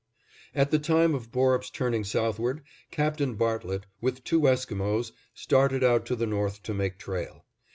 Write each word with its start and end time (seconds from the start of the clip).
At 0.55 0.71
the 0.71 0.79
time 0.79 1.13
of 1.13 1.31
Borup's 1.31 1.69
turning 1.69 2.03
southward, 2.03 2.63
Captain 2.89 3.35
Bartlett, 3.35 3.85
with 4.01 4.23
two 4.23 4.47
Esquimos, 4.47 5.11
started 5.35 5.83
out 5.83 6.07
to 6.07 6.15
the 6.15 6.25
north 6.25 6.63
to 6.63 6.73
make 6.73 6.97
trail. 6.97 7.45